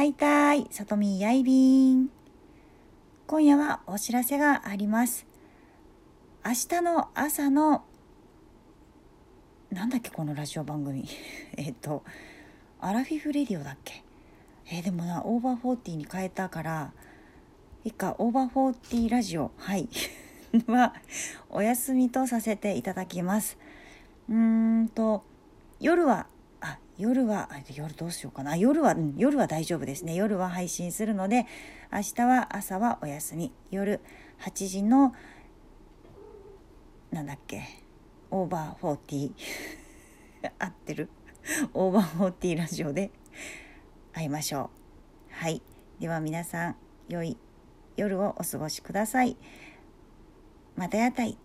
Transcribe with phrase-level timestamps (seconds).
[0.00, 2.08] はいたい、さとみやいびん。
[3.26, 5.26] 今夜はお知らせがあります。
[6.42, 7.84] 明日の朝の、
[9.70, 11.06] なんだっけこのラジオ番組。
[11.58, 12.02] えっと、
[12.80, 14.02] アラフィフレディオだっけ
[14.70, 16.94] えーでもな、オーバーフォーティーに変えたから、
[17.84, 19.86] いいか、オーバーフォーティーラジオ、はい。
[20.66, 20.94] は、
[21.50, 23.58] お休みとさせていただきます。
[24.30, 25.24] うーんと、
[25.78, 26.26] 夜は、
[26.60, 28.56] あ、夜は、夜どうしようかな。
[28.56, 30.14] 夜は、うん夜は大丈夫ですね。
[30.14, 31.46] 夜は配信するので、
[31.92, 33.52] 明日は朝はお休み。
[33.70, 34.00] 夜
[34.40, 35.14] 8時の、
[37.10, 37.62] なんだっけ、
[38.30, 40.52] オーバーフォーティー。
[40.58, 41.10] 合ってる
[41.74, 43.10] オーバーフォーティーラジオで
[44.12, 44.70] 会いましょ
[45.30, 45.34] う。
[45.34, 45.62] はい。
[45.98, 46.76] では皆さん、
[47.08, 47.36] 良い
[47.96, 49.36] 夜をお過ごしください。
[50.76, 51.38] またやたい。